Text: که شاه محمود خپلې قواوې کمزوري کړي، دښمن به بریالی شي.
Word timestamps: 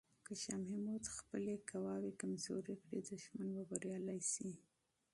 که 0.25 0.33
شاه 0.41 0.59
محمود 0.65 1.03
خپلې 1.17 1.53
قواوې 1.69 2.11
کمزوري 2.21 2.75
کړي، 2.81 2.99
دښمن 3.09 3.47
به 3.55 3.63
بریالی 3.69 4.19
شي. 4.31 4.49